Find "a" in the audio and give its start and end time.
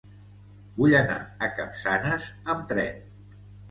1.19-1.51